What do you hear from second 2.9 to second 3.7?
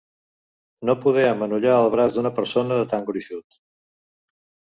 tan gruixut.